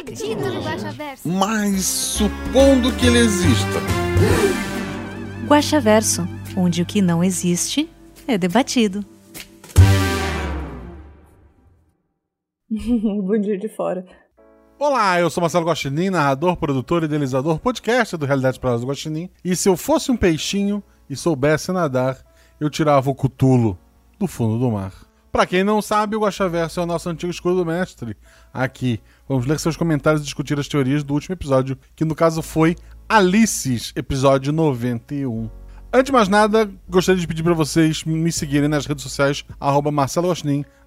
[0.00, 1.28] Guaxaverso.
[1.28, 3.80] Mas supondo que ele exista.
[5.46, 6.26] Guaxaverso,
[6.56, 7.88] onde o que não existe
[8.26, 9.04] é debatido.
[12.70, 14.06] Bundir de fora.
[14.78, 19.28] Olá, eu sou Marcelo Guaxinim, narrador, produtor e idealizador, podcast do Realidade para do Guaxinim.
[19.44, 22.16] E se eu fosse um peixinho e soubesse nadar,
[22.58, 23.78] eu tirava o cutulo
[24.18, 25.09] do fundo do mar.
[25.32, 28.16] Pra quem não sabe, o Guaxaverso é o nosso antigo escudo do mestre.
[28.52, 32.42] Aqui, vamos ler seus comentários e discutir as teorias do último episódio, que no caso
[32.42, 32.76] foi
[33.08, 35.48] Alices, episódio 91.
[35.92, 39.90] Antes de mais nada, gostaria de pedir para vocês me seguirem nas redes sociais, arroba
[39.92, 40.32] Marcelo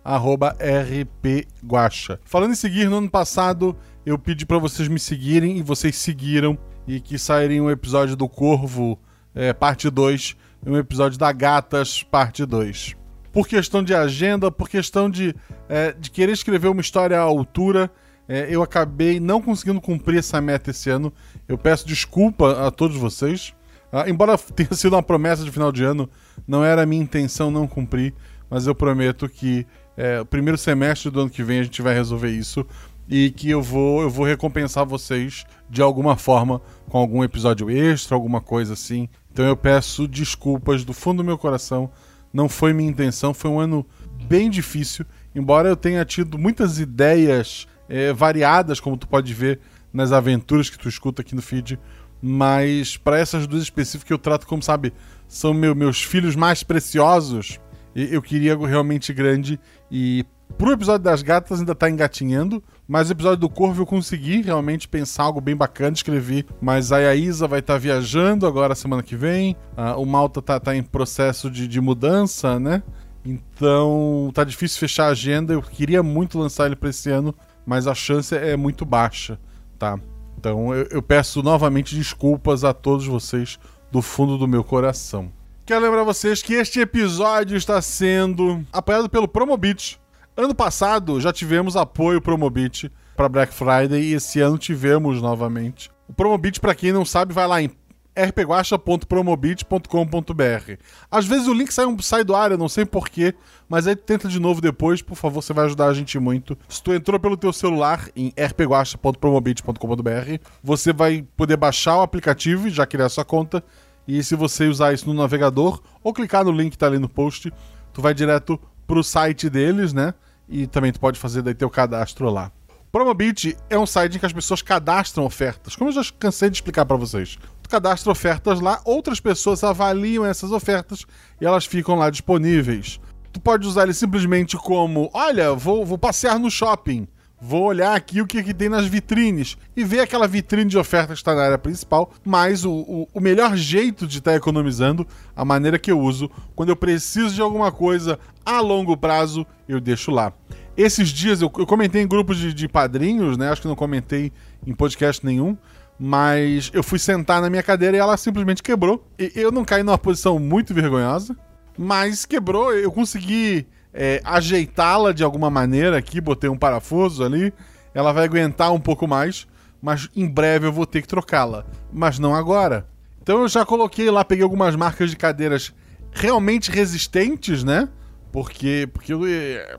[0.03, 2.19] arroba rpguacha.
[2.25, 6.57] Falando em seguir, no ano passado eu pedi para vocês me seguirem e vocês seguiram,
[6.85, 8.99] e que saíria um episódio do Corvo,
[9.33, 10.35] é, parte 2,
[10.65, 13.02] e um episódio da Gatas, parte 2.
[13.33, 15.35] Por questão de agenda, por questão de,
[15.67, 17.91] é, de querer escrever uma história à altura,
[18.27, 21.11] é, eu acabei não conseguindo cumprir essa meta esse ano.
[21.47, 23.53] Eu peço desculpa a todos vocês.
[23.91, 26.09] Ah, embora tenha sido uma promessa de final de ano,
[26.47, 28.13] não era a minha intenção não cumprir,
[28.49, 29.65] mas eu prometo que
[29.97, 32.65] é, o primeiro semestre do ano que vem a gente vai resolver isso
[33.09, 38.15] e que eu vou, eu vou recompensar vocês de alguma forma com algum episódio extra,
[38.15, 39.09] alguma coisa assim.
[39.31, 41.91] Então eu peço desculpas do fundo do meu coração.
[42.33, 43.85] Não foi minha intenção, foi um ano
[44.27, 49.59] bem difícil, embora eu tenha tido muitas ideias é, variadas, como tu pode ver
[49.93, 51.79] nas aventuras que tu escuta aqui no feed.
[52.21, 54.93] Mas para essas duas específicas eu trato como, sabe,
[55.27, 57.59] são meu, meus filhos mais preciosos,
[57.95, 59.59] eu queria algo realmente grande.
[59.91, 60.25] E
[60.57, 64.87] pro episódio das gatas ainda tá engatinhando, mas o episódio do Corvo eu consegui realmente
[64.87, 66.45] pensar algo bem bacana, escrevi.
[66.61, 69.55] Mas aí a Isa vai estar viajando agora semana que vem,
[69.97, 72.83] o Malta tá, tá em processo de, de mudança, né?
[73.25, 75.53] Então tá difícil fechar a agenda.
[75.53, 77.33] Eu queria muito lançar ele para esse ano,
[77.65, 79.39] mas a chance é muito baixa,
[79.79, 79.97] tá?
[80.37, 83.57] Então eu, eu peço novamente desculpas a todos vocês
[83.91, 85.31] do fundo do meu coração.
[85.65, 90.02] Quero lembrar vocês que este episódio está sendo apoiado pelo Promobit.
[90.35, 95.91] Ano passado já tivemos apoio Promobit para Black Friday e esse ano tivemos novamente.
[96.07, 97.69] O Promobit, para quem não sabe, vai lá em
[98.17, 100.73] rpguacha.promobit.com.br.
[101.11, 103.35] Às vezes o link sai, sai do ar, eu não sei porquê,
[103.69, 106.57] mas aí tenta de novo depois, por favor, você vai ajudar a gente muito.
[106.67, 112.71] Se tu entrou pelo teu celular em rpguacha.promobit.com.br, você vai poder baixar o aplicativo e
[112.71, 113.63] já criar sua conta.
[114.07, 117.07] E se você usar isso no navegador ou clicar no link que tá ali no
[117.07, 117.53] post,
[117.93, 120.13] tu vai direto pro site deles, né?
[120.47, 122.51] E também tu pode fazer daí teu cadastro lá.
[122.91, 125.75] Promobit é um site em que as pessoas cadastram ofertas.
[125.75, 127.39] Como eu já cansei de explicar para vocês.
[127.63, 131.05] Tu cadastra ofertas lá, outras pessoas avaliam essas ofertas
[131.41, 132.99] e elas ficam lá disponíveis.
[133.31, 137.07] Tu pode usar ele simplesmente como: olha, vou, vou passear no shopping.
[137.45, 141.15] Vou olhar aqui o que, que tem nas vitrines e ver aquela vitrine de ofertas
[141.17, 142.13] que está na área principal.
[142.23, 145.05] Mas o, o, o melhor jeito de estar economizando,
[145.35, 149.81] a maneira que eu uso, quando eu preciso de alguma coisa a longo prazo, eu
[149.81, 150.31] deixo lá.
[150.77, 153.49] Esses dias eu, eu comentei em grupos de, de padrinhos, né?
[153.49, 154.31] Acho que não comentei
[154.65, 155.57] em podcast nenhum.
[155.99, 159.05] Mas eu fui sentar na minha cadeira e ela simplesmente quebrou.
[159.19, 161.35] E eu não caí numa posição muito vergonhosa,
[161.77, 162.73] mas quebrou.
[162.73, 167.53] Eu consegui é, ajeitá-la de alguma maneira aqui, botei um parafuso ali.
[167.93, 169.47] Ela vai aguentar um pouco mais,
[169.81, 171.65] mas em breve eu vou ter que trocá-la.
[171.91, 172.87] Mas não agora.
[173.21, 175.73] Então eu já coloquei lá, peguei algumas marcas de cadeiras
[176.11, 177.87] realmente resistentes, né?
[178.31, 179.77] Porque, porque eu, é,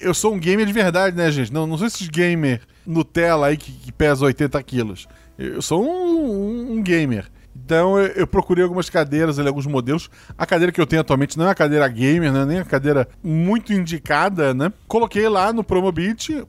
[0.00, 1.52] eu sou um gamer de verdade, né, gente?
[1.52, 5.06] Não, não sou esses gamer Nutella aí que, que pesa 80 quilos.
[5.38, 7.26] Eu sou um, um- um gamer.
[7.54, 10.10] Então eu, eu procurei algumas cadeiras ali, alguns modelos.
[10.36, 12.44] A cadeira que eu tenho atualmente não é uma cadeira gamer, né?
[12.44, 14.72] Nem uma cadeira muito indicada, né?
[14.86, 16.44] Coloquei lá no Promobit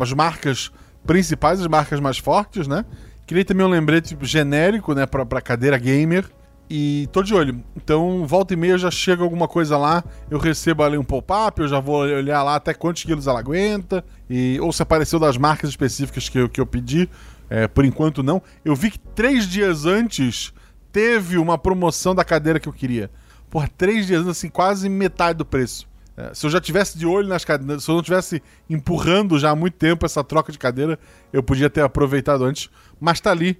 [0.00, 0.70] as marcas
[1.06, 2.84] principais, as marcas mais fortes, né?
[3.26, 6.24] Criei também um lembrete genérico, né, pra, pra cadeira gamer.
[6.70, 7.62] E tô de olho.
[7.74, 11.68] Então, volta e meia já chega alguma coisa lá, eu recebo ali um pop-up, eu
[11.68, 14.04] já vou olhar lá até quantos quilos ela aguenta.
[14.28, 17.08] E, ou se apareceu das marcas específicas que eu, que eu pedi.
[17.50, 18.42] É, por enquanto não.
[18.64, 20.52] Eu vi que três dias antes
[20.92, 23.10] teve uma promoção da cadeira que eu queria.
[23.50, 25.88] Por três dias antes, assim, quase metade do preço.
[26.16, 29.50] É, se eu já tivesse de olho nas cadeiras, se eu não tivesse empurrando já
[29.50, 30.98] há muito tempo essa troca de cadeira,
[31.32, 32.68] eu podia ter aproveitado antes.
[33.00, 33.56] Mas tá ali,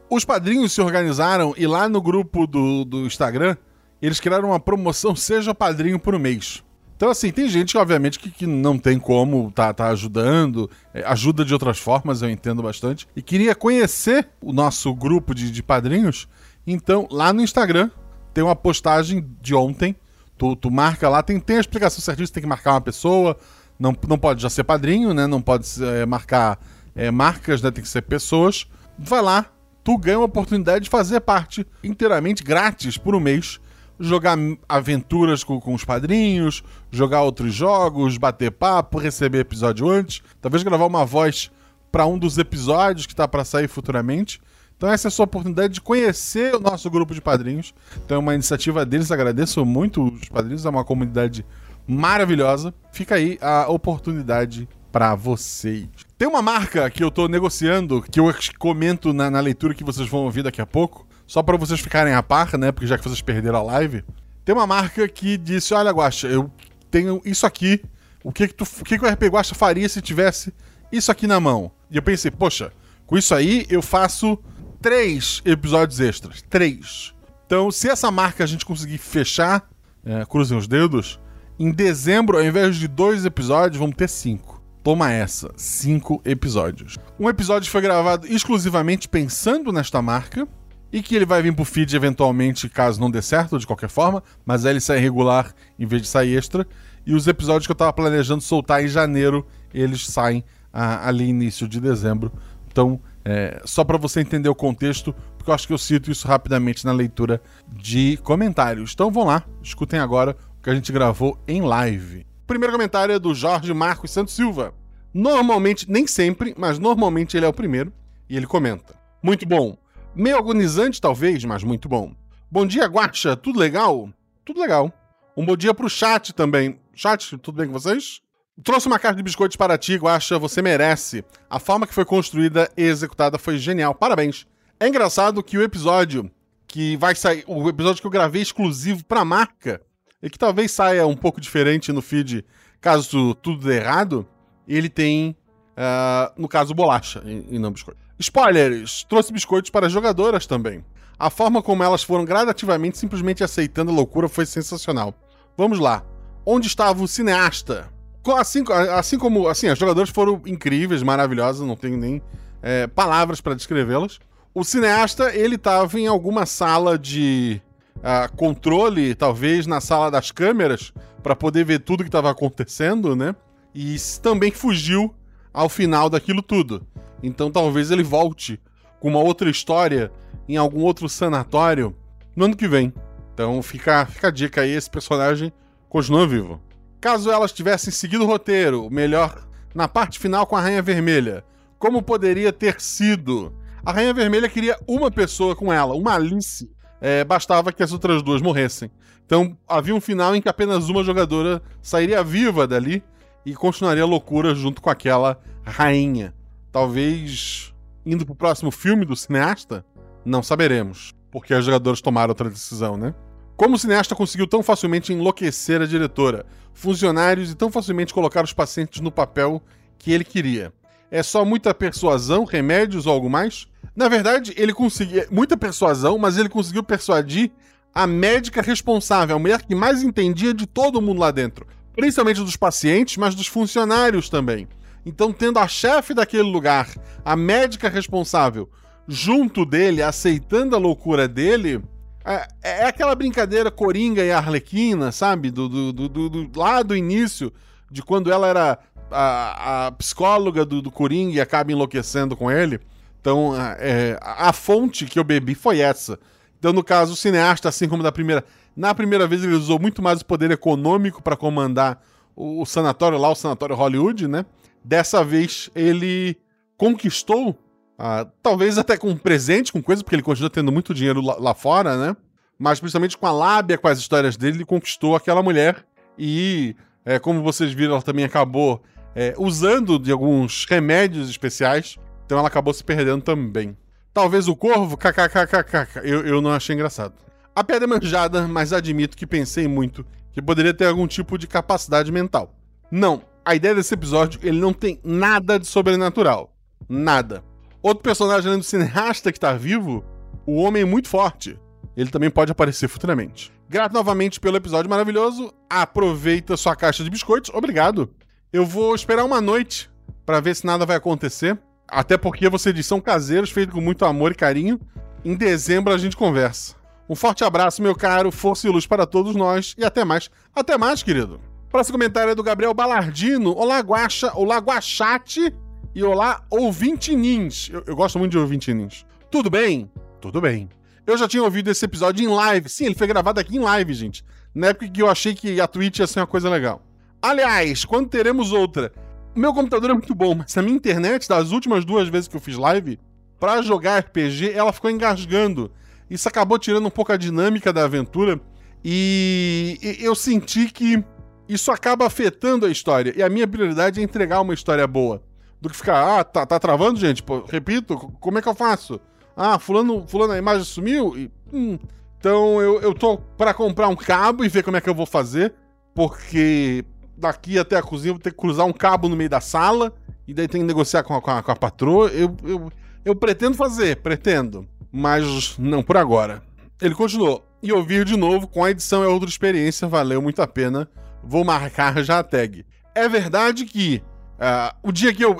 [0.09, 3.55] Os padrinhos se organizaram e lá no grupo do, do Instagram
[4.01, 6.63] eles criaram uma promoção Seja Padrinho por mês.
[6.95, 11.45] Então, assim, tem gente, obviamente, que, que não tem como tá, tá ajudando, é, ajuda
[11.45, 16.27] de outras formas, eu entendo bastante, e queria conhecer o nosso grupo de, de padrinhos.
[16.65, 17.89] Então, lá no Instagram,
[18.33, 19.95] tem uma postagem de ontem,
[20.37, 23.37] tu, tu marca lá, tem, tem a explicação certinha, você tem que marcar uma pessoa,
[23.79, 25.25] não, não pode já ser padrinho, né?
[25.25, 26.59] Não pode é, marcar
[26.95, 27.71] é, marcas, né?
[27.71, 28.67] Tem que ser pessoas.
[28.97, 29.45] Vai lá,
[29.83, 33.59] tu ganha uma oportunidade de fazer parte inteiramente grátis por um mês
[33.99, 40.63] jogar aventuras com, com os padrinhos, jogar outros jogos, bater papo, receber episódio antes, talvez
[40.63, 41.51] gravar uma voz
[41.91, 44.39] para um dos episódios que está para sair futuramente.
[44.79, 47.73] Então essa é a sua oportunidade de conhecer o nosso grupo de padrinhos.
[47.97, 51.45] Então é uma iniciativa deles, agradeço muito os padrinhos, é uma comunidade
[51.85, 52.73] maravilhosa.
[52.93, 55.85] Fica aí a oportunidade para vocês.
[56.17, 60.07] Tem uma marca que eu estou negociando, que eu comento na, na leitura que vocês
[60.07, 62.71] vão ouvir daqui a pouco, só para vocês ficarem a par, né?
[62.71, 64.05] Porque já que vocês perderam a live,
[64.45, 66.49] tem uma marca que disse: Olha, Guacha, eu
[66.89, 67.83] tenho isso aqui.
[68.23, 70.53] O que, que, tu, o, que, que o RP Guacha faria se tivesse
[70.89, 71.69] isso aqui na mão?
[71.91, 72.71] E eu pensei, poxa,
[73.05, 74.39] com isso aí eu faço
[74.81, 76.41] três episódios extras.
[76.49, 77.13] Três.
[77.45, 79.67] Então, se essa marca a gente conseguir fechar,
[80.05, 81.19] é, cruzem os dedos,
[81.57, 84.63] em dezembro, ao invés de dois episódios, vamos ter cinco.
[84.83, 86.97] Toma essa, cinco episódios.
[87.19, 90.47] Um episódio foi gravado exclusivamente pensando nesta marca
[90.91, 94.23] e que ele vai vir pro feed eventualmente, caso não dê certo, de qualquer forma,
[94.45, 96.65] mas aí ele sai regular em vez de sair extra.
[97.05, 101.67] E os episódios que eu tava planejando soltar em janeiro, eles saem ah, ali início
[101.67, 102.31] de dezembro.
[102.71, 106.27] Então, é, só para você entender o contexto, porque eu acho que eu cito isso
[106.27, 108.91] rapidamente na leitura de comentários.
[108.93, 112.25] Então vão lá, escutem agora o que a gente gravou em live.
[112.47, 114.73] Primeiro comentário é do Jorge Marcos Santos Silva.
[115.13, 117.91] Normalmente, nem sempre, mas normalmente ele é o primeiro,
[118.29, 118.95] e ele comenta.
[119.21, 119.77] Muito bom.
[120.15, 122.13] Meio agonizante, talvez, mas muito bom.
[122.49, 123.35] Bom dia, Guacha.
[123.35, 124.09] Tudo legal?
[124.45, 124.91] Tudo legal.
[125.35, 126.79] Um bom dia pro chat também.
[126.93, 128.21] Chat, tudo bem com vocês?
[128.63, 130.37] Trouxe uma caixa de biscoitos para ti, Guacha.
[130.37, 131.23] Você merece.
[131.49, 133.95] A forma que foi construída e executada foi genial.
[133.95, 134.45] Parabéns.
[134.79, 136.29] É engraçado que o episódio
[136.67, 139.81] que vai sair, o episódio que eu gravei exclusivo pra marca,
[140.21, 142.45] e que talvez saia um pouco diferente no feed
[142.81, 144.27] caso tudo dê errado,
[144.67, 145.35] ele tem,
[145.71, 147.99] uh, no caso, bolacha e, e não biscoito.
[148.19, 149.03] Spoilers!
[149.03, 150.83] Trouxe biscoitos para jogadoras também.
[151.17, 155.13] A forma como elas foram gradativamente simplesmente aceitando a loucura foi sensacional.
[155.57, 156.03] Vamos lá.
[156.45, 157.91] onde estava o cineasta.
[158.37, 158.63] Assim,
[158.95, 162.21] assim como, assim, as jogadoras foram incríveis, maravilhosas, não tenho nem
[162.61, 164.19] é, palavras para descrevê-las.
[164.53, 167.61] O cineasta, ele estava em alguma sala de
[168.03, 173.35] ah, controle, talvez na sala das câmeras, para poder ver tudo que estava acontecendo, né?
[173.73, 175.13] E também fugiu
[175.53, 176.85] ao final daquilo tudo.
[177.21, 178.59] Então talvez ele volte
[178.99, 180.11] com uma outra história
[180.47, 181.95] em algum outro sanatório
[182.35, 182.93] no ano que vem.
[183.33, 185.51] Então fica, fica a dica aí, esse personagem
[185.87, 186.61] continua vivo.
[187.01, 191.45] Caso elas tivessem seguido o roteiro, melhor na parte final com a Rainha Vermelha,
[191.77, 193.53] como poderia ter sido?
[193.85, 196.69] A Rainha Vermelha queria uma pessoa com ela, uma Alice.
[196.99, 198.91] É, bastava que as outras duas morressem.
[199.25, 203.01] Então havia um final em que apenas uma jogadora sairia viva dali
[203.45, 206.33] e continuaria a loucura junto com aquela rainha.
[206.69, 207.73] Talvez
[208.05, 209.85] indo pro próximo filme do cineasta?
[210.25, 213.15] Não saberemos, porque os jogadores tomaram outra decisão, né?
[213.59, 218.53] Como o cineasta conseguiu tão facilmente enlouquecer a diretora, funcionários e tão facilmente colocar os
[218.53, 219.61] pacientes no papel
[219.97, 220.71] que ele queria?
[221.11, 223.67] É só muita persuasão, remédios ou algo mais?
[223.93, 227.51] Na verdade, ele conseguiu muita persuasão, mas ele conseguiu persuadir
[227.93, 232.55] a médica responsável, a mulher que mais entendia de todo mundo lá dentro, principalmente dos
[232.55, 234.69] pacientes, mas dos funcionários também.
[235.05, 236.87] Então, tendo a chefe daquele lugar,
[237.25, 238.69] a médica responsável,
[239.05, 241.83] junto dele, aceitando a loucura dele,
[242.25, 245.49] é, é aquela brincadeira Coringa e Arlequina, sabe?
[245.51, 247.51] Do, do, do, do- lá do início,
[247.89, 248.79] de quando ela era
[249.11, 252.79] a, a psicóloga do, do Coringa e acaba enlouquecendo com ele.
[253.21, 256.19] Então, é, a fonte que eu bebi foi essa.
[256.57, 258.43] Então, no caso, o cineasta, assim como da primeira.
[258.75, 262.01] Na primeira vez, ele usou muito mais o poder econômico para comandar
[262.35, 264.45] o, o sanatório lá, o sanatório Hollywood, né?
[264.83, 266.37] Dessa vez, ele
[266.77, 267.57] conquistou
[268.01, 271.53] ah, talvez até com presente, com coisa, porque ele continua tendo muito dinheiro lá, lá
[271.53, 272.15] fora, né?
[272.57, 275.85] Mas principalmente com a lábia, com as histórias dele, ele conquistou aquela mulher.
[276.17, 278.81] E, é, como vocês viram, ela também acabou
[279.13, 281.97] é, usando de alguns remédios especiais.
[282.25, 283.77] Então ela acabou se perdendo também.
[284.13, 287.15] Talvez o corvo, kkkk, eu, eu não achei engraçado.
[287.53, 291.47] A piada é manjada, mas admito que pensei muito que poderia ter algum tipo de
[291.47, 292.55] capacidade mental.
[292.89, 296.53] Não, a ideia desse episódio, ele não tem nada de sobrenatural.
[296.87, 297.43] Nada.
[297.81, 300.03] Outro personagem além do cineasta que tá vivo,
[300.45, 301.57] o Homem Muito Forte.
[301.95, 303.51] Ele também pode aparecer futuramente.
[303.69, 305.53] Grato novamente pelo episódio maravilhoso.
[305.69, 307.51] Aproveita sua caixa de biscoitos.
[307.53, 308.09] Obrigado.
[308.51, 309.89] Eu vou esperar uma noite
[310.25, 311.57] pra ver se nada vai acontecer.
[311.87, 314.79] Até porque você diz são caseiros, feitos com muito amor e carinho.
[315.23, 316.75] Em dezembro a gente conversa.
[317.09, 318.31] Um forte abraço, meu caro.
[318.31, 319.75] Força e luz para todos nós.
[319.77, 320.29] E até mais.
[320.55, 321.39] Até mais, querido.
[321.69, 323.55] Próximo comentário é do Gabriel Balardino.
[323.55, 324.31] Olá, Guaxa.
[324.35, 325.53] Olá, Guaxate.
[325.93, 327.69] E olá, ouvintinins.
[327.71, 329.05] Eu, eu gosto muito de ouvintinins.
[329.31, 329.89] Tudo bem?
[330.21, 330.69] Tudo bem.
[331.05, 332.69] Eu já tinha ouvido esse episódio em live.
[332.69, 334.23] Sim, ele foi gravado aqui em live, gente.
[334.53, 336.83] Na época que eu achei que a Twitch ia ser uma coisa legal.
[337.19, 338.91] Aliás, quando teremos outra?
[339.35, 342.41] Meu computador é muito bom, mas a minha internet, das últimas duas vezes que eu
[342.41, 342.99] fiz live,
[343.39, 345.71] pra jogar RPG, ela ficou engasgando.
[346.07, 348.39] Isso acabou tirando um pouco a dinâmica da aventura.
[348.83, 351.03] E e eu senti que
[351.47, 353.11] isso acaba afetando a história.
[353.17, 355.23] E a minha prioridade é entregar uma história boa.
[355.61, 357.21] Do que ficar, ah, tá, tá travando, gente?
[357.21, 358.99] Pô, repito, como é que eu faço?
[359.35, 361.17] Ah, fulano, fulano a imagem sumiu?
[361.17, 361.77] E, hum.
[362.17, 365.05] Então eu, eu tô pra comprar um cabo e ver como é que eu vou
[365.05, 365.53] fazer.
[365.93, 366.83] Porque
[367.17, 369.93] daqui até a cozinha eu vou ter que cruzar um cabo no meio da sala.
[370.27, 372.09] E daí tem que negociar com a, com a, com a patroa.
[372.09, 372.71] Eu, eu,
[373.03, 374.67] eu pretendo fazer, pretendo.
[374.91, 376.41] Mas não por agora.
[376.81, 377.45] Ele continuou.
[377.61, 380.89] E ouvir de novo com a edição é outra experiência, valeu muito a pena.
[381.23, 382.65] Vou marcar já a tag.
[382.95, 384.01] É verdade que
[384.39, 385.37] ah, o dia que eu.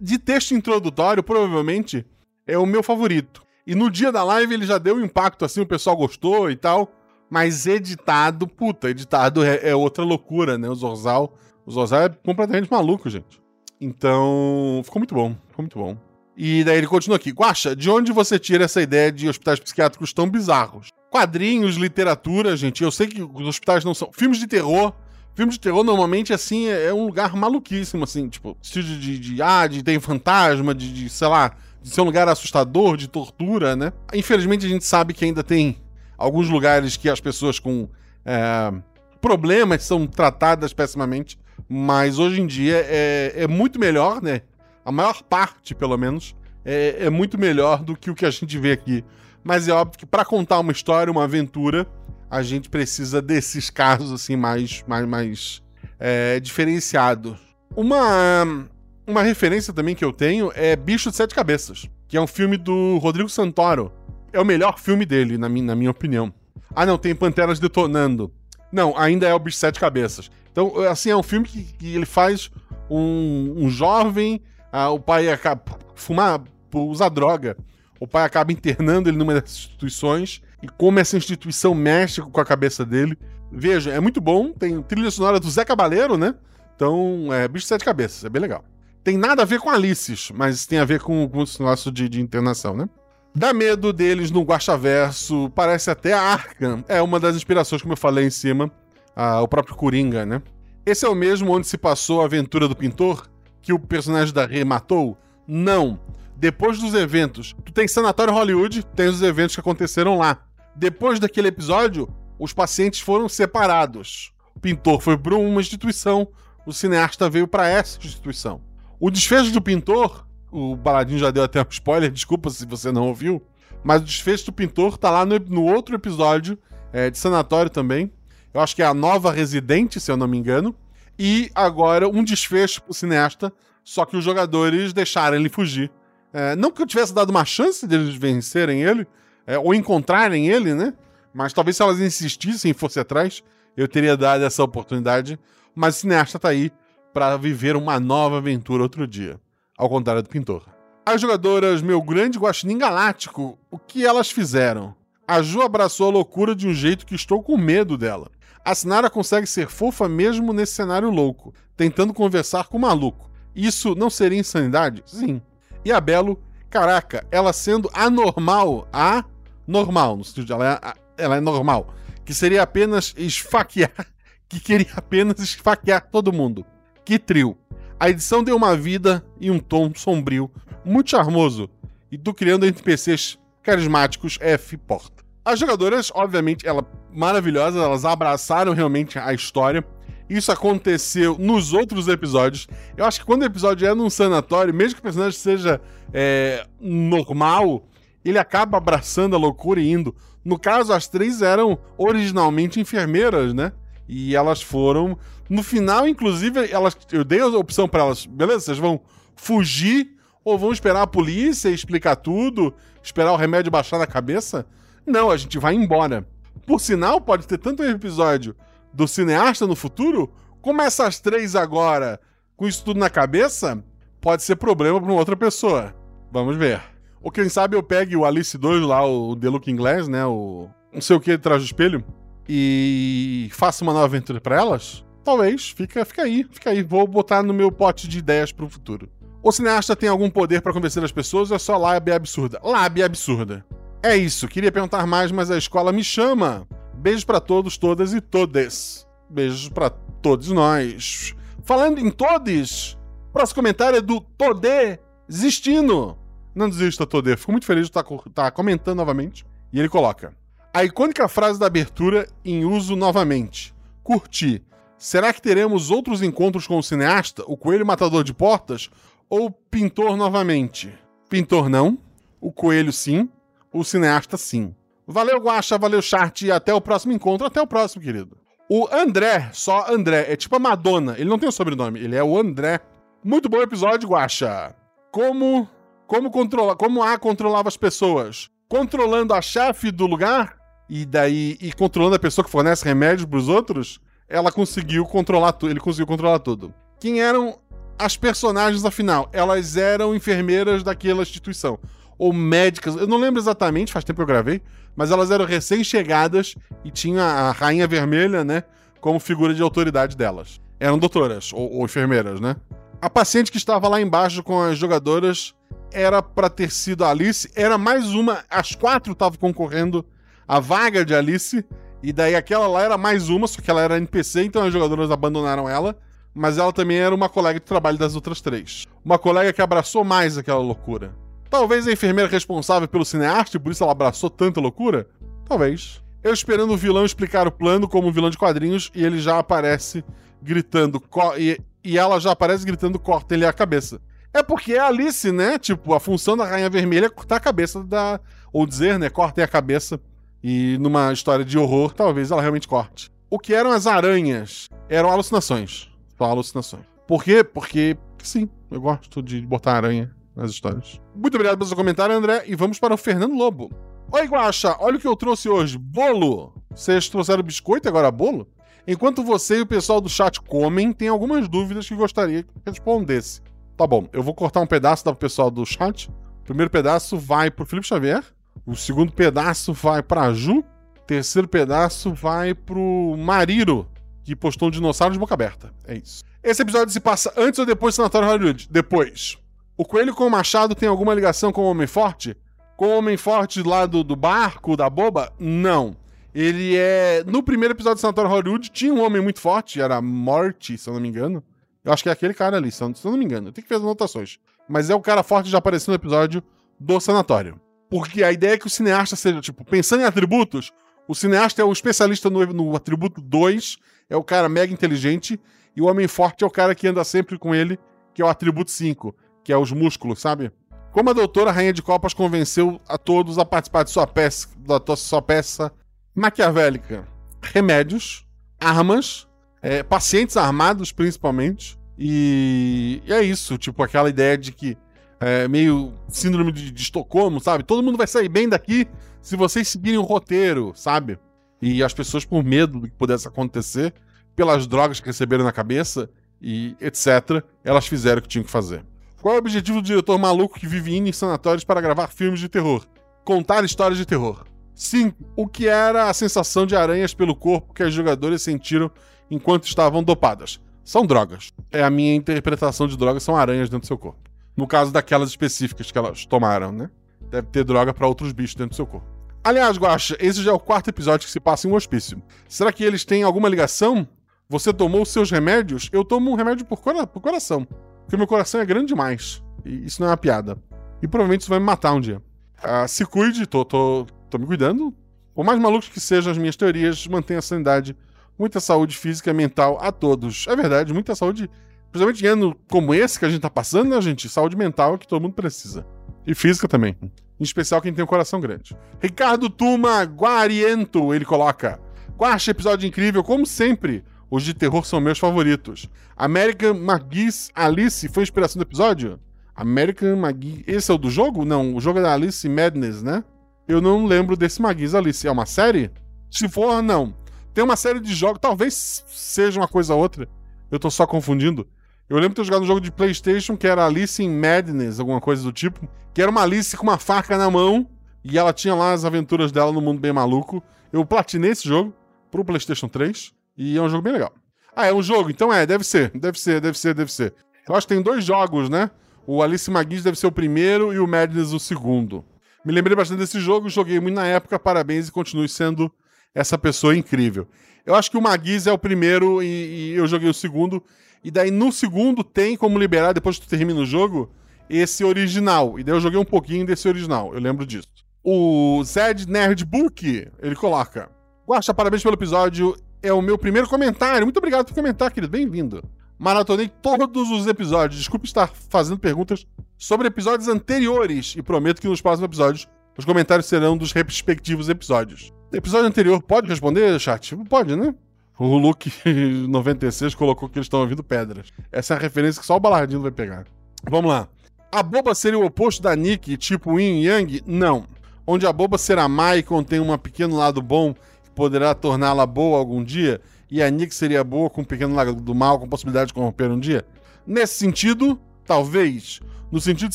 [0.00, 2.06] De texto introdutório, provavelmente,
[2.46, 3.42] é o meu favorito.
[3.66, 6.56] E no dia da live ele já deu um impacto assim, o pessoal gostou e
[6.56, 6.92] tal.
[7.28, 10.68] Mas editado, puta, editado é, é outra loucura, né?
[10.68, 11.36] O Zorzal.
[11.66, 13.42] O Zorzal é completamente maluco, gente.
[13.80, 15.96] Então, ficou muito bom, ficou muito bom.
[16.36, 17.30] E daí ele continua aqui.
[17.30, 20.88] Guaxa, de onde você tira essa ideia de hospitais psiquiátricos tão bizarros?
[21.10, 22.82] Quadrinhos, literatura, gente.
[22.82, 24.10] Eu sei que os hospitais não são.
[24.12, 24.92] Filmes de terror.
[25.34, 29.42] Filmes de terror, normalmente, assim, é é um lugar maluquíssimo, assim, tipo, estilo de, de,
[29.42, 33.74] ah, de ter fantasma, de, de, sei lá, de ser um lugar assustador, de tortura,
[33.74, 33.92] né?
[34.14, 35.76] Infelizmente, a gente sabe que ainda tem
[36.16, 37.88] alguns lugares que as pessoas com
[38.24, 38.72] é,
[39.20, 41.38] problemas são tratadas pessimamente,
[41.68, 44.42] mas hoje em dia é, é muito melhor, né?
[44.84, 48.58] A maior parte, pelo menos, é, é muito melhor do que o que a gente
[48.58, 49.04] vê aqui.
[49.42, 51.86] Mas é óbvio que para contar uma história, uma aventura,
[52.34, 55.62] a gente precisa desses casos assim mais, mais, mais
[56.00, 57.38] é, diferenciados.
[57.76, 58.66] Uma,
[59.06, 62.56] uma referência também que eu tenho é Bicho de Sete Cabeças, que é um filme
[62.56, 63.92] do Rodrigo Santoro.
[64.32, 66.34] É o melhor filme dele, na minha, na minha opinião.
[66.74, 68.32] Ah, não, tem Panteras Detonando.
[68.72, 70.28] Não, ainda é o Bicho de Sete Cabeças.
[70.50, 72.50] Então, assim, é um filme que, que ele faz
[72.90, 75.62] um, um jovem, ah, o pai acaba
[75.94, 76.42] fumar,
[76.74, 77.56] usar droga.
[78.00, 82.44] O pai acaba internando ele numa dessas instituições e como essa instituição mexe com a
[82.44, 83.18] cabeça dele.
[83.52, 84.50] Veja, é muito bom.
[84.50, 86.34] Tem trilha sonora do Zé Cabaleiro, né?
[86.74, 88.64] Então, é Bicho de Sete Cabeças, é bem legal.
[89.04, 92.08] Tem nada a ver com Alices, mas tem a ver com, com o negócio de,
[92.08, 92.88] de internação, né?
[93.34, 96.82] Dá medo deles no Guaxaverso, parece até a Arkham.
[96.88, 98.72] É uma das inspirações, como eu falei em cima,
[99.14, 100.40] a, o próprio Coringa, né?
[100.86, 103.28] Esse é o mesmo onde se passou a aventura do pintor,
[103.60, 105.18] que o personagem da Rê matou?
[105.46, 106.00] Não.
[106.36, 110.38] Depois dos eventos, tu tem Sanatório Hollywood, tem os eventos que aconteceram lá.
[110.76, 114.32] Depois daquele episódio, os pacientes foram separados.
[114.54, 116.28] O pintor foi para uma instituição,
[116.66, 118.60] o cineasta veio para essa instituição.
[118.98, 123.08] O desfecho do pintor, o Baladinho já deu até um spoiler, desculpa se você não
[123.08, 123.42] ouviu,
[123.82, 126.58] mas o desfecho do pintor tá lá no, no outro episódio
[126.92, 128.12] é, de Sanatório também.
[128.52, 130.74] Eu acho que é a nova residente, se eu não me engano.
[131.18, 133.52] E agora um desfecho pro cineasta,
[133.84, 135.90] só que os jogadores deixaram ele fugir.
[136.32, 139.06] É, não que eu tivesse dado uma chance deles vencerem ele,
[139.46, 140.94] é, ou encontrarem ele, né?
[141.32, 143.42] Mas talvez se elas insistissem e fosse atrás,
[143.76, 145.38] eu teria dado essa oportunidade.
[145.74, 146.70] Mas o cineasta tá aí
[147.12, 149.40] para viver uma nova aventura outro dia,
[149.76, 150.64] ao contrário do pintor.
[151.04, 154.94] As jogadoras Meu Grande Guaxinim Galáctico, o que elas fizeram?
[155.26, 158.30] A Ju abraçou a loucura de um jeito que estou com medo dela.
[158.64, 163.30] A Sinara consegue ser fofa mesmo nesse cenário louco, tentando conversar com o maluco.
[163.54, 165.02] Isso não seria insanidade?
[165.04, 165.42] Sim.
[165.84, 169.24] E a Belo, caraca, ela sendo anormal, a
[169.66, 170.80] normal, no sentido de ela
[171.16, 171.94] é, ela é normal,
[172.24, 174.06] que seria apenas esfaquear,
[174.48, 176.64] que queria apenas esfaquear todo mundo.
[177.04, 177.56] Que trio.
[177.98, 180.50] A edição deu uma vida e um tom sombrio,
[180.84, 181.70] muito charmoso,
[182.10, 185.24] e tu criando NPCs carismáticos F porta.
[185.44, 189.84] As jogadoras, obviamente, ela maravilhosas, elas abraçaram realmente a história.
[190.28, 192.66] Isso aconteceu nos outros episódios.
[192.96, 195.80] Eu acho que quando o episódio é num sanatório, mesmo que o personagem seja
[196.12, 197.86] é, normal,
[198.24, 200.14] ele acaba abraçando a loucura e indo.
[200.44, 203.72] No caso, as três eram originalmente enfermeiras, né?
[204.08, 205.18] E elas foram.
[205.48, 209.00] No final, inclusive, elas, eu dei a opção para elas: beleza, vocês vão
[209.36, 214.66] fugir ou vão esperar a polícia explicar tudo, esperar o remédio baixar na cabeça?
[215.06, 216.26] Não, a gente vai embora.
[216.66, 218.54] Por sinal, pode ter tanto um episódio
[218.92, 220.32] do cineasta no futuro,
[220.62, 222.20] como essas três agora,
[222.56, 223.82] com isso tudo na cabeça,
[224.20, 225.94] pode ser problema para outra pessoa.
[226.30, 226.93] Vamos ver.
[227.24, 230.26] Ou quem sabe eu pegue o Alice 2 lá, o The Look Inglês, né?
[230.26, 232.04] O não sei o que atrás do espelho.
[232.46, 235.02] E faça uma nova aventura para elas?
[235.24, 235.70] Talvez.
[235.70, 236.82] Fica, fica aí, fica aí.
[236.82, 239.08] Vou botar no meu pote de ideias pro futuro.
[239.42, 242.60] O cineasta tem algum poder para convencer as pessoas ou é só lábia absurda?
[242.62, 243.64] Lábia absurda.
[244.02, 246.68] É isso, queria perguntar mais, mas a escola me chama.
[246.94, 249.06] Beijos para todos, todas e todes.
[249.30, 251.34] Beijos para todos nós.
[251.62, 252.98] Falando em todes,
[253.32, 254.98] próximo comentário é do Todê
[255.32, 256.18] Zistino.
[256.54, 257.36] Não desista, Todê.
[257.36, 259.44] Fico muito feliz de estar, estar comentando novamente.
[259.72, 260.34] E ele coloca:
[260.72, 263.74] A icônica frase da abertura em uso novamente.
[264.02, 264.62] Curti.
[264.96, 268.88] Será que teremos outros encontros com o cineasta, o coelho matador de portas,
[269.28, 270.94] ou pintor novamente?
[271.28, 271.98] Pintor não,
[272.40, 273.28] o coelho sim,
[273.72, 274.74] o cineasta sim.
[275.06, 277.46] Valeu, Guacha, valeu, Chart, e até o próximo encontro.
[277.46, 278.38] Até o próximo, querido.
[278.68, 281.14] O André, só André, é tipo a Madonna.
[281.18, 282.80] Ele não tem o sobrenome, ele é o André.
[283.22, 284.74] Muito bom episódio, Guacha.
[285.10, 285.68] Como
[286.06, 288.50] como controlar, como A controlava as pessoas?
[288.68, 290.56] Controlando a chefe do lugar
[290.88, 295.52] e daí e controlando a pessoa que fornece remédios para os outros, ela conseguiu controlar
[295.52, 296.74] tudo, ele conseguiu controlar tudo.
[297.00, 297.58] Quem eram
[297.98, 299.28] as personagens afinal?
[299.32, 301.78] Elas eram enfermeiras daquela instituição
[302.18, 304.62] ou médicas, eu não lembro exatamente, faz tempo que eu gravei,
[304.94, 308.62] mas elas eram recém-chegadas e tinha a Rainha Vermelha, né,
[309.00, 310.60] como figura de autoridade delas.
[310.78, 312.56] Eram doutoras ou, ou enfermeiras, né?
[313.00, 315.54] A paciente que estava lá embaixo com as jogadoras
[315.92, 320.04] era para ter sido a Alice, era mais uma, as quatro estavam concorrendo
[320.46, 321.64] à vaga de Alice,
[322.02, 325.10] e daí aquela lá era mais uma, só que ela era NPC, então as jogadoras
[325.10, 325.96] abandonaram ela,
[326.34, 328.86] mas ela também era uma colega de trabalho das outras três.
[329.04, 331.14] Uma colega que abraçou mais aquela loucura.
[331.48, 335.08] Talvez a enfermeira responsável pelo cineasta, e por isso ela abraçou tanta loucura?
[335.46, 336.02] Talvez.
[336.22, 339.38] Eu esperando o vilão explicar o plano como um vilão de quadrinhos e ele já
[339.38, 340.02] aparece
[340.42, 341.00] gritando.
[341.38, 344.00] E, e ela já aparece gritando: corta ele a cabeça.
[344.34, 345.56] É porque é Alice, né?
[345.60, 348.20] Tipo, a função da Rainha Vermelha é cortar a cabeça da.
[348.52, 349.08] Ou dizer, né?
[349.08, 350.00] Cortem a cabeça.
[350.42, 353.12] E numa história de horror, talvez ela realmente corte.
[353.30, 354.68] O que eram as aranhas?
[354.88, 355.88] Eram alucinações.
[356.18, 356.82] Só alucinações.
[357.06, 357.44] Por quê?
[357.44, 361.00] Porque, sim, eu gosto de botar aranha nas histórias.
[361.14, 362.42] Muito obrigado pelo seu comentário, André.
[362.46, 363.70] E vamos para o Fernando Lobo.
[364.10, 365.78] Oi, Guaxa, olha o que eu trouxe hoje.
[365.78, 366.52] Bolo.
[366.74, 368.48] Vocês trouxeram biscoito e agora bolo?
[368.86, 373.40] Enquanto você e o pessoal do chat comem, tem algumas dúvidas que gostaria que respondesse.
[373.76, 376.08] Tá bom, eu vou cortar um pedaço do pessoal do chat.
[376.08, 378.22] O primeiro pedaço vai pro Felipe Xavier.
[378.64, 380.58] O segundo pedaço vai pra Ju.
[380.60, 383.88] O terceiro pedaço vai pro Mariro,
[384.22, 385.72] que postou um dinossauro de boca aberta.
[385.86, 386.22] É isso.
[386.42, 388.68] Esse episódio se passa antes ou depois do Sanatório Hollywood?
[388.70, 389.38] Depois.
[389.76, 392.36] O Coelho com o Machado tem alguma ligação com o Homem Forte?
[392.76, 395.32] Com o Homem Forte lá do, do barco, da boba?
[395.38, 395.96] Não.
[396.32, 397.24] Ele é.
[397.26, 400.94] No primeiro episódio do Sanatório Hollywood tinha um homem muito forte, era Morty, se eu
[400.94, 401.42] não me engano.
[401.84, 403.48] Eu acho que é aquele cara ali, se eu não me engano.
[403.48, 404.38] Eu tenho que fazer anotações.
[404.68, 406.42] Mas é o cara forte que já apareceu no episódio
[406.80, 407.60] do Sanatório.
[407.90, 410.72] Porque a ideia é que o cineasta seja, tipo, pensando em atributos,
[411.06, 413.76] o cineasta é o especialista no, no atributo 2,
[414.08, 415.38] é o cara mega inteligente,
[415.76, 417.78] e o homem forte é o cara que anda sempre com ele,
[418.14, 420.50] que é o atributo 5, que é os músculos, sabe?
[420.92, 424.96] Como a doutora Rainha de Copas convenceu a todos a participar de sua peça, da
[424.96, 425.72] sua peça
[426.14, 427.06] maquiavélica?
[427.42, 428.24] Remédios,
[428.60, 429.28] armas,
[429.64, 434.76] é, pacientes armados principalmente, e, e, é isso, tipo aquela ideia de que
[435.18, 437.64] é meio síndrome de, de Estocolmo, sabe?
[437.64, 438.86] Todo mundo vai sair bem daqui
[439.22, 441.18] se vocês seguirem o roteiro, sabe?
[441.62, 443.94] E as pessoas, por medo do que pudesse acontecer,
[444.36, 446.10] pelas drogas que receberam na cabeça
[446.42, 448.84] e etc., elas fizeram o que tinham que fazer.
[449.22, 452.38] Qual é o objetivo do diretor maluco que vive indo em sanatórios para gravar filmes
[452.38, 452.84] de terror?
[453.24, 454.44] Contar histórias de terror.
[454.74, 458.90] Sim, o que era a sensação de aranhas pelo corpo que as jogadoras sentiram
[459.30, 460.60] enquanto estavam dopadas?
[460.84, 461.50] São drogas.
[461.72, 464.20] É a minha interpretação de drogas, são aranhas dentro do seu corpo.
[464.56, 466.90] No caso daquelas específicas que elas tomaram, né?
[467.30, 469.06] Deve ter droga para outros bichos dentro do seu corpo.
[469.42, 472.22] Aliás, Guaxa, esse já é o quarto episódio que se passa em um hospício.
[472.48, 474.06] Será que eles têm alguma ligação?
[474.48, 475.88] Você tomou os seus remédios?
[475.92, 477.66] Eu tomo um remédio por, cora por coração.
[478.02, 479.42] Porque meu coração é grande demais.
[479.64, 480.56] E isso não é uma piada.
[481.02, 482.22] E provavelmente isso vai me matar um dia.
[482.62, 484.94] Uh, se cuide, tô, tô, tô me cuidando.
[485.34, 487.96] Por mais malucos que sejam as minhas teorias, mantenha a sanidade.
[488.38, 490.46] Muita saúde física e mental a todos.
[490.48, 491.50] É verdade, muita saúde.
[491.90, 494.28] Principalmente em ano como esse que a gente tá passando, né, gente?
[494.28, 495.86] Saúde mental é que todo mundo precisa.
[496.26, 496.96] E física também.
[497.38, 498.76] Em especial quem tem um coração grande.
[499.00, 501.80] Ricardo Tuma Guariento, ele coloca.
[502.16, 504.04] Quarto episódio incrível, como sempre.
[504.30, 505.88] Os de terror são meus favoritos.
[506.16, 509.20] American McGee's Alice foi a inspiração do episódio?
[509.54, 510.64] American McGee.
[510.66, 511.44] Esse é o do jogo?
[511.44, 513.22] Não, o jogo é da Alice Madness, né?
[513.68, 515.26] Eu não lembro desse McGee's Alice.
[515.26, 515.90] É uma série?
[516.30, 517.14] Se for, não.
[517.54, 520.28] Tem uma série de jogos, talvez seja uma coisa ou outra.
[520.72, 521.66] Eu tô só confundindo.
[522.10, 525.20] Eu lembro de ter jogado um jogo de PlayStation que era Alice in Madness, alguma
[525.20, 525.88] coisa do tipo.
[526.12, 527.88] Que era uma Alice com uma faca na mão
[528.24, 530.60] e ela tinha lá as aventuras dela no mundo bem maluco.
[530.92, 531.94] Eu platinei esse jogo
[532.28, 534.32] pro PlayStation 3 e é um jogo bem legal.
[534.74, 535.30] Ah, é um jogo?
[535.30, 537.32] Então é, deve ser, deve ser, deve ser, deve ser.
[537.68, 538.90] Eu acho que tem dois jogos, né?
[539.26, 542.24] O Alice Maguiz deve ser o primeiro e o Madness o segundo.
[542.64, 545.90] Me lembrei bastante desse jogo, joguei muito na época, parabéns e continue sendo
[546.34, 547.46] essa pessoa incrível.
[547.86, 550.82] Eu acho que o Maguiz é o primeiro e, e, eu joguei o segundo.
[551.22, 554.30] E daí no segundo tem como liberar, depois que tu termina o jogo,
[554.68, 555.78] esse original.
[555.78, 557.88] E daí eu joguei um pouquinho desse original, eu lembro disso.
[558.22, 561.10] O Zed Nerdbook, ele coloca.
[561.46, 564.24] Guaxa, parabéns pelo episódio é o meu primeiro comentário.
[564.24, 565.30] Muito obrigado por comentar, querido.
[565.30, 565.84] Bem-vindo.
[566.18, 567.98] Maratonei todos os episódios.
[567.98, 573.46] Desculpe estar fazendo perguntas sobre episódios anteriores e prometo que nos próximos episódios os comentários
[573.46, 575.32] serão dos respectivos episódios.
[575.54, 577.36] Episódio anterior pode responder, chat?
[577.48, 577.94] Pode, né?
[578.36, 578.92] O Luke
[579.48, 581.52] 96 colocou que eles estão ouvindo pedras.
[581.70, 583.46] Essa é a referência que só o Balardino vai pegar.
[583.88, 584.28] Vamos lá.
[584.72, 587.44] A boba seria o oposto da Nick, tipo Yin Yang?
[587.46, 587.86] Não.
[588.26, 590.94] Onde a boba será má e contém um pequeno lado bom
[591.34, 595.34] poderá torná-la boa algum dia, e a Nick seria boa com um pequeno lado do
[595.34, 596.84] mal, com possibilidade de corromper um dia?
[597.26, 599.20] Nesse sentido, talvez.
[599.50, 599.94] No sentido de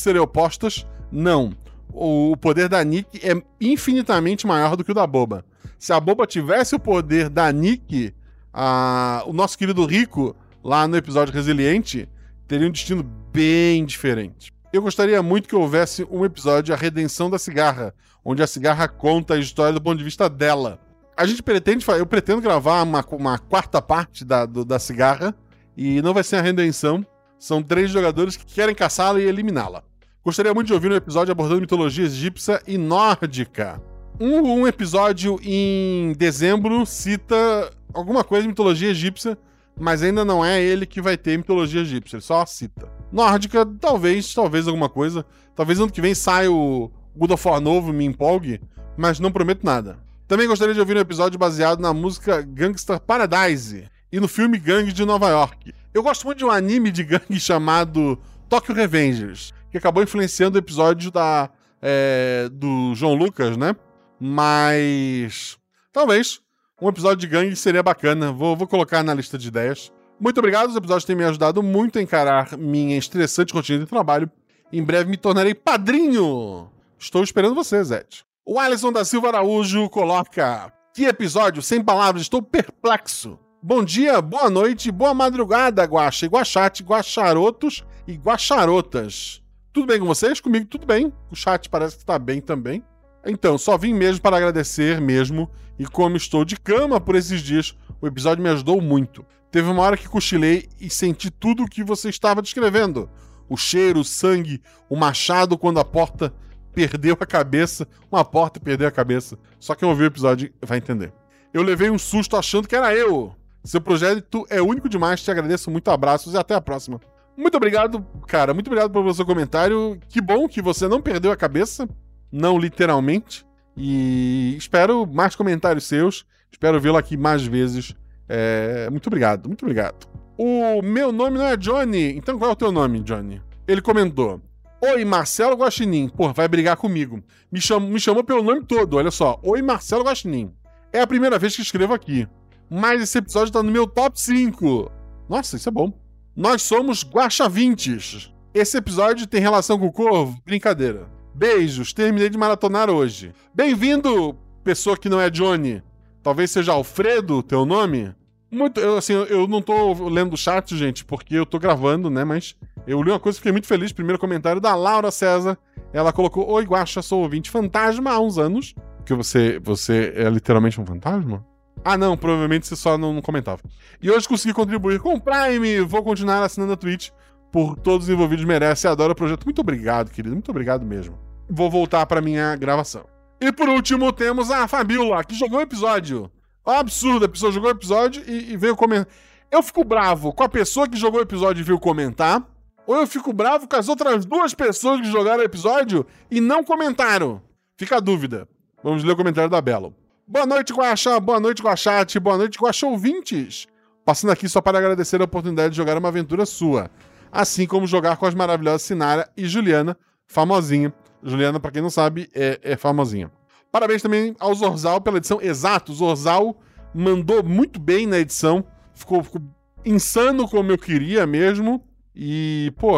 [0.00, 1.52] serem opostas, não.
[1.92, 5.44] O poder da Nick é infinitamente maior do que o da Boba.
[5.80, 8.14] Se a Boba tivesse o poder da Nick,
[8.52, 9.24] a...
[9.26, 12.08] o nosso querido Rico, lá no episódio Resiliente,
[12.46, 14.52] teria um destino bem diferente.
[14.72, 17.92] Eu gostaria muito que houvesse um episódio A Redenção da Cigarra,
[18.24, 20.78] onde a cigarra conta a história do ponto de vista dela
[21.20, 25.34] a gente pretende, eu pretendo gravar uma, uma quarta parte da, do, da cigarra
[25.76, 27.04] e não vai ser a redenção.
[27.38, 29.82] São três jogadores que querem caçá-la e eliminá-la.
[30.24, 33.82] Gostaria muito de ouvir um episódio abordando mitologia egípcia e nórdica.
[34.20, 39.38] Um, um, episódio em dezembro cita alguma coisa de mitologia egípcia,
[39.78, 42.86] mas ainda não é ele que vai ter mitologia egípcia, ele só cita.
[43.10, 45.24] Nórdica, talvez, talvez alguma coisa.
[45.56, 48.60] Talvez ano que vem saia o God of War novo, me empolgue,
[48.94, 49.98] mas não prometo nada.
[50.28, 54.92] Também gostaria de ouvir um episódio baseado na música Gangster Paradise e no filme Gangue
[54.92, 55.72] de Nova York.
[55.94, 58.18] Eu gosto muito de um anime de gangue chamado
[58.50, 61.48] Tokyo Revengers, que acabou influenciando o episódio da,
[61.80, 63.74] é, do João Lucas, né?
[64.20, 65.58] Mas.
[65.92, 66.40] Talvez.
[66.80, 68.32] Um episódio de gangue seria bacana.
[68.32, 69.92] Vou, vou colocar na lista de ideias.
[70.18, 74.30] Muito obrigado, os episódios têm me ajudado muito a encarar minha estressante rotina de trabalho.
[74.70, 76.70] Em breve me tornarei padrinho.
[76.98, 78.22] Estou esperando você, Zete.
[78.44, 83.38] O Alisson da Silva Araújo coloca: Que episódio, sem palavras, estou perplexo.
[83.62, 89.42] Bom dia, boa noite, boa madrugada, Guaxa, Guaxate, Guaxarotos e Guaxarotas.
[89.72, 90.40] Tudo bem com vocês?
[90.40, 91.12] Comigo tudo bem.
[91.30, 92.82] O chat parece que está bem também.
[93.24, 95.50] Então, só vim mesmo para agradecer mesmo.
[95.78, 99.24] E como estou de cama por esses dias, o episódio me ajudou muito.
[99.50, 103.10] Teve uma hora que cochilei e senti tudo o que você estava descrevendo.
[103.48, 106.32] O cheiro, o sangue, o machado quando a porta
[106.72, 107.86] perdeu a cabeça.
[108.10, 109.38] Uma porta perdeu a cabeça.
[109.58, 111.12] Só quem ouviu o episódio vai entender.
[111.52, 113.34] Eu levei um susto achando que era eu.
[113.64, 117.00] Seu projeto é único demais, te agradeço muito, abraços e até a próxima.
[117.36, 119.98] Muito obrigado, cara, muito obrigado pelo seu comentário.
[120.08, 121.88] Que bom que você não perdeu a cabeça,
[122.30, 123.44] não literalmente.
[123.76, 127.94] E espero mais comentários seus, espero vê-lo aqui mais vezes.
[128.28, 128.88] É...
[128.90, 130.08] Muito obrigado, muito obrigado.
[130.36, 133.42] O meu nome não é Johnny, então qual é o teu nome, Johnny?
[133.68, 134.40] Ele comentou:
[134.80, 136.08] Oi, Marcelo Guaxinim.
[136.08, 137.22] Pô, vai brigar comigo.
[137.52, 137.80] Me, cham...
[137.80, 139.38] me chamou pelo nome todo, olha só.
[139.42, 140.52] Oi, Marcelo Guaxinim.
[140.92, 142.26] É a primeira vez que escrevo aqui
[142.70, 144.90] mas esse episódio tá no meu top 5.
[145.28, 145.92] Nossa, isso é bom.
[146.36, 148.32] Nós somos Guaxavintes.
[148.54, 150.40] Esse episódio tem relação com o Corvo?
[150.44, 151.08] Brincadeira.
[151.34, 153.32] Beijos, terminei de maratonar hoje.
[153.54, 155.82] Bem-vindo, pessoa que não é Johnny.
[156.22, 158.14] Talvez seja Alfredo, teu nome?
[158.50, 162.24] Muito, eu, assim, eu não tô lendo o chat, gente, porque eu tô gravando, né?
[162.24, 163.92] Mas eu li uma coisa e fiquei muito feliz.
[163.92, 165.56] Primeiro comentário da Laura César.
[165.92, 168.74] Ela colocou: Oi, Guaxa, sou ouvinte fantasma há uns anos.
[169.06, 171.46] Que você, você é literalmente um fantasma?
[171.84, 173.62] Ah, não, provavelmente você só não, comentava.
[174.02, 175.80] E hoje consegui contribuir com o Prime.
[175.82, 177.10] Vou continuar assinando a Twitch.
[177.50, 179.44] Por todos os envolvidos, merece adora o projeto.
[179.44, 180.34] Muito obrigado, querido.
[180.34, 181.18] Muito obrigado mesmo.
[181.48, 183.04] Vou voltar para minha gravação.
[183.40, 186.30] E por último, temos a Fabiola, que jogou o episódio.
[186.64, 189.12] Absurdo, a pessoa jogou o episódio e, e veio comentar.
[189.50, 192.46] Eu fico bravo com a pessoa que jogou o episódio e veio comentar.
[192.86, 196.62] Ou eu fico bravo com as outras duas pessoas que jogaram o episódio e não
[196.62, 197.42] comentaram.
[197.76, 198.48] Fica a dúvida.
[198.82, 199.94] Vamos ler o comentário da Belo.
[200.26, 201.18] Boa noite, Guaxa.
[201.18, 202.20] Boa noite, Guaxate.
[202.20, 203.66] Boa noite, Guaxa ouvintes.
[204.04, 206.90] Passando aqui só para agradecer a oportunidade de jogar uma aventura sua.
[207.32, 210.92] Assim como jogar com as maravilhosas Sinara e Juliana, famosinha.
[211.22, 213.30] Juliana, para quem não sabe, é, é, famosinha.
[213.70, 215.40] Parabéns também ao Zorzal pela edição.
[215.40, 216.56] Exato, o Zorzal
[216.94, 218.64] mandou muito bem na edição.
[218.94, 219.40] Ficou, ficou
[219.84, 221.84] insano como eu queria mesmo.
[222.14, 222.94] E, pô,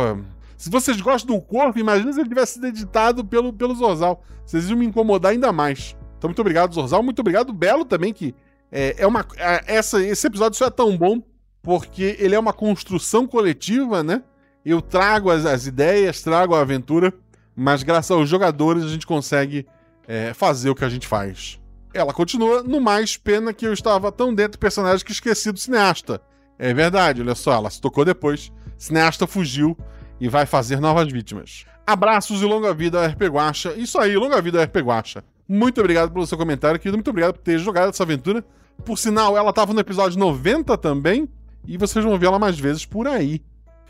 [0.56, 4.22] se vocês gostam do corpo, imagina se ele tivesse sido editado pelo, pelo Zorzal.
[4.46, 5.96] Vocês iam me incomodar ainda mais.
[6.16, 7.02] Então, muito obrigado, Zorzal.
[7.02, 8.34] Muito obrigado, Belo, também, que
[8.70, 9.26] é, é uma.
[9.36, 11.20] É, essa, esse episódio só é tão bom
[11.62, 14.22] porque ele é uma construção coletiva, né?
[14.64, 17.12] Eu trago as, as ideias, trago a aventura,
[17.54, 19.66] mas graças aos jogadores a gente consegue
[20.06, 21.60] é, fazer o que a gente faz.
[21.94, 25.58] Ela continua, no mais, pena que eu estava tão dentro do personagem que esqueci do
[25.58, 26.20] cineasta.
[26.58, 28.50] É verdade, olha só, ela se tocou depois.
[28.78, 29.76] Cineasta fugiu
[30.20, 31.66] e vai fazer novas vítimas.
[31.86, 33.74] Abraços e longa vida, RP Guacha.
[33.74, 35.24] Isso aí, longa vida, RP Guacha.
[35.48, 36.96] Muito obrigado pelo seu comentário, querido.
[36.96, 38.44] Muito obrigado por ter jogado essa aventura.
[38.84, 41.28] Por sinal, ela estava no episódio 90 também.
[41.66, 43.42] E vocês vão ver ela mais vezes por aí.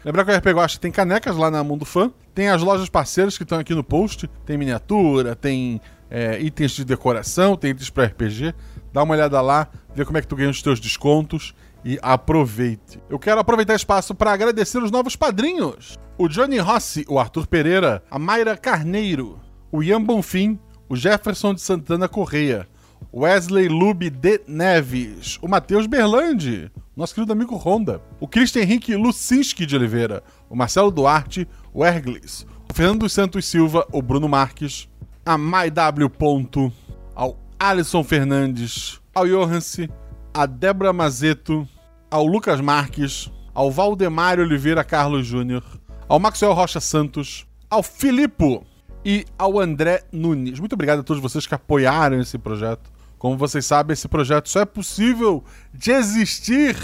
[0.05, 2.13] Lembrar que o RPG Guacha tem canecas lá na Mundo Fã.
[2.35, 4.29] Tem as lojas parceiras que estão aqui no post.
[4.45, 5.81] Tem miniatura, tem
[6.11, 8.55] é, itens de decoração, tem itens para RPG.
[8.93, 11.55] Dá uma olhada lá, vê como é que tu ganha os teus descontos
[11.85, 13.01] e aproveite.
[13.09, 18.03] Eu quero aproveitar espaço para agradecer os novos padrinhos: o Johnny Rossi, o Arthur Pereira,
[18.11, 20.59] a Mayra Carneiro, o Ian Bonfim,
[20.89, 22.69] o Jefferson de Santana Correia,
[23.13, 29.65] Wesley Lube de Neves, o Matheus Berlandi, nosso querido amigo Honda, o Christian Henrique Lucinski
[29.65, 34.89] de Oliveira, o Marcelo Duarte, o Erglis, o Fernando dos Santos Silva, o Bruno Marques,
[35.25, 36.73] a MyW.
[37.15, 39.89] Ao Alisson Fernandes, ao Johanse,
[40.35, 41.67] a Débora Mazeto,
[42.11, 45.63] ao Lucas Marques, ao Valdemário Oliveira Carlos Júnior,
[46.09, 48.61] ao Maxwell Rocha Santos, ao Filipe
[49.05, 50.59] e ao André Nunes.
[50.59, 52.91] Muito obrigado a todos vocês que apoiaram esse projeto.
[53.23, 56.75] Como vocês sabem, esse projeto só é possível de existir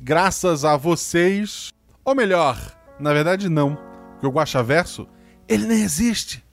[0.00, 1.72] graças a vocês.
[2.04, 2.58] Ou melhor,
[2.98, 3.78] na verdade não,
[4.10, 5.06] porque o Guaxaverso,
[5.46, 6.44] ele nem existe.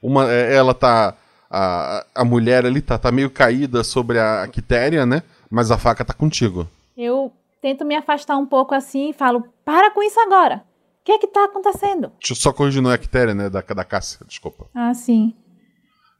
[0.00, 1.16] Uma, é, ela tá.
[1.50, 5.24] A, a mulher ali tá, tá meio caída sobre a Quitéria, né?
[5.50, 6.68] Mas a faca tá contigo.
[6.96, 10.62] Eu tento me afastar um pouco assim e falo: para com isso agora.
[11.02, 12.12] O que é que tá acontecendo?
[12.20, 13.50] Deixa eu só corrigir, não é a Quitéria, né?
[13.50, 14.68] Da, da Cássia, desculpa.
[14.72, 15.34] Ah, sim.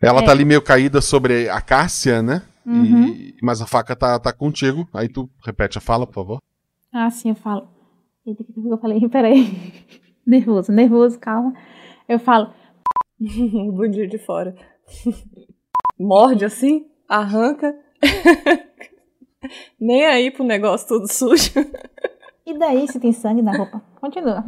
[0.01, 0.25] Ela É.
[0.25, 2.43] tá ali meio caída sobre a Cássia, né?
[2.67, 3.07] Uhum.
[3.09, 4.89] E- mas a faca tá, tá contigo.
[4.93, 6.39] Aí tu repete a fala, por favor.
[6.93, 7.69] Ah, sim, eu falo.
[8.27, 9.01] Eita, que eu falei?
[9.09, 9.73] Peraí.
[10.27, 11.53] nervoso, nervoso, calma.
[12.09, 12.53] Eu falo.
[13.21, 14.57] bundinho de fora.
[15.99, 17.73] Morde assim, arranca.
[19.81, 21.53] Nem aí pro negócio tudo sujo.
[22.45, 23.83] E daí se tem sangue na roupa?
[24.01, 24.45] Continua.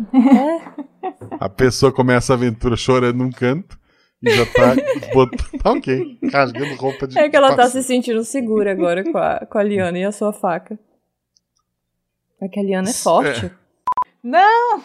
[1.39, 3.79] A pessoa começa a aventura chorando num canto
[4.23, 4.75] e já tá
[5.15, 5.63] botando.
[5.63, 6.19] Tá ok.
[6.33, 7.19] Rasgando roupa de.
[7.19, 10.13] É que ela tá se sentindo segura agora com a, com a Liana e a
[10.13, 10.79] sua faca.
[12.41, 13.51] É que a Liana é forte.
[14.23, 14.83] Não!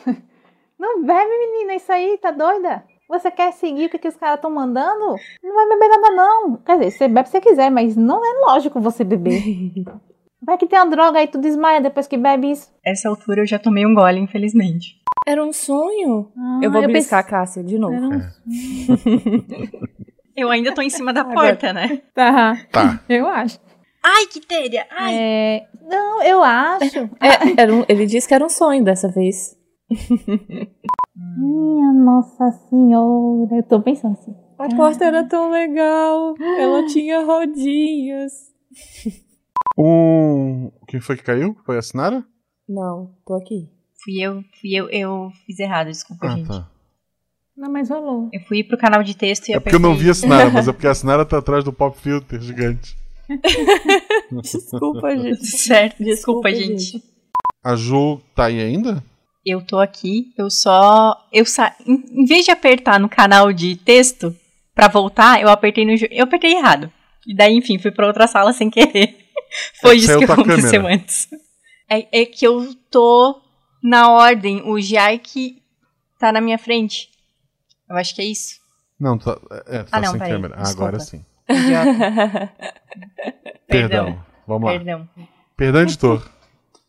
[0.78, 2.84] Não bebe, menina, isso aí, tá doida?
[3.10, 5.16] Você quer seguir o que, que os caras estão mandando?
[5.44, 6.58] Não vai beber nada, não.
[6.58, 9.42] Quer dizer, você bebe se você quiser, mas não é lógico você beber.
[10.42, 12.70] Vai que tem uma droga aí, tu desmaia depois que bebe isso.
[12.86, 14.96] Essa altura eu já tomei um gole, infelizmente.
[15.28, 16.32] Era um sonho?
[16.38, 17.94] Ah, eu vou eu beliscar pensei- a Cássia de novo.
[17.96, 18.22] Era um-
[20.36, 22.02] Eu ainda tô em cima da Agora- porta, né?
[22.16, 23.04] Tá, Tá.
[23.10, 23.60] eu acho.
[24.02, 24.88] Ai, que téria!
[24.90, 25.14] Ai!
[25.14, 27.10] É, Não, eu acho.
[27.20, 29.58] É, era um- ele disse que era um sonho dessa vez.
[31.38, 33.56] Minha Nossa Senhora.
[33.58, 34.34] Eu tô pensando assim.
[34.58, 36.36] A porta era tão legal.
[36.58, 38.32] Ela tinha rodinhas.
[39.80, 40.72] Um.
[40.88, 41.56] Quem foi que caiu?
[41.66, 42.24] Foi a Sinara?
[42.68, 43.70] Não, tô aqui.
[44.04, 46.48] Fui eu, fui eu, eu fiz errado, desculpa, Ah, gente.
[46.48, 46.70] tá.
[47.56, 48.30] Não, mas rolou.
[48.32, 50.68] Eu fui pro canal de texto e É porque eu não vi a Sinara, mas
[50.68, 52.96] é porque a Sinara tá atrás do pop filter gigante.
[54.42, 55.46] Desculpa, gente.
[55.46, 57.04] Certo, desculpa, Desculpa, gente.
[57.64, 59.04] A Ju tá aí ainda?
[59.46, 61.16] Eu tô aqui, eu só.
[61.32, 61.76] Eu sa...
[61.86, 64.36] em, em vez de apertar no canal de texto
[64.74, 65.92] pra voltar, eu apertei no.
[66.12, 66.92] Eu apertei errado.
[67.28, 69.29] E daí, enfim, fui pra outra sala sem querer.
[69.82, 70.96] Foi isso Saiu que aconteceu câmera.
[70.96, 71.28] antes.
[71.90, 73.42] É, é que eu tô
[73.84, 75.62] na ordem, o Jaik
[76.20, 77.10] tá na minha frente.
[77.90, 78.60] Eu acho que é isso.
[79.00, 80.56] Não, tá, é, tá Ah, não, sem peraí, câmera.
[80.58, 81.24] Ah, agora sim.
[83.68, 83.68] Perdão.
[83.68, 84.26] Perdão.
[84.46, 84.78] Vamos lá.
[84.78, 85.10] Perdão.
[85.56, 86.30] Perdão, editor.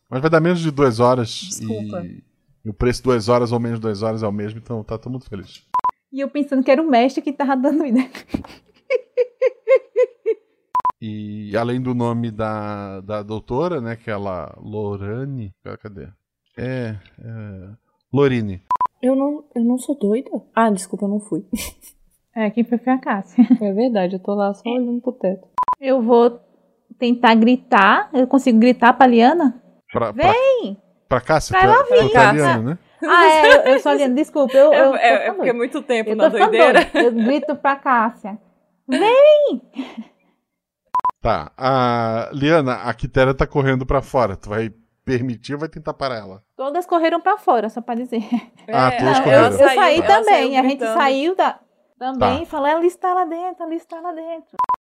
[0.09, 1.31] Mas vai dar menos de duas horas.
[1.31, 2.03] Desculpa.
[2.05, 2.23] E,
[2.65, 4.83] e o preço de duas horas ou menos de duas horas é o mesmo, então
[4.83, 5.63] tá todo mundo feliz.
[6.13, 8.11] E eu pensando que era o mestre que tava dando ideia.
[11.01, 15.55] E além do nome da, da doutora, né, que é ela Lorane.
[15.65, 16.09] Ah, Cadê?
[16.59, 16.97] É.
[17.19, 17.69] é
[18.13, 18.63] Lorine.
[19.03, 20.31] Eu não, eu não sou doida.
[20.55, 21.45] Ah, desculpa, eu não fui.
[22.33, 23.45] É, quem foi foi a Cássia.
[23.61, 25.49] É verdade, eu tô lá só olhando pro teto.
[25.81, 26.39] Eu vou
[26.97, 28.09] tentar gritar.
[28.13, 29.61] Eu consigo gritar pra Liana?
[29.93, 30.77] Pra, pra, Vem!
[31.09, 32.33] pra Cássia, Pra ela pra, vir, pra.
[32.33, 32.79] Liana, né?
[33.03, 34.57] Ah, é, eu, eu sou a Liana, desculpa.
[34.57, 36.85] Eu, eu, É, é, é porque é muito tempo eu na doideira.
[36.85, 37.03] doida.
[37.03, 38.39] Eu grito pra Cássia.
[38.89, 39.61] Vem!
[41.21, 41.53] Tá.
[41.57, 44.37] A Liana, a Quitéria tá correndo pra fora.
[44.37, 44.73] Tu vai
[45.05, 46.43] permitir ou vai tentar parar ela?
[46.57, 48.23] Todas correram pra fora, só pra dizer.
[48.73, 49.47] Ah, todas Não, eu, correram.
[49.47, 50.25] eu saiu, saí também.
[50.55, 51.59] saiu a gente saiu da,
[51.99, 52.43] também Tá.
[52.43, 54.57] e falou: ela está lá dentro, ela está lá dentro.